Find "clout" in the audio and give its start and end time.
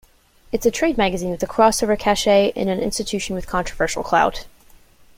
4.01-4.47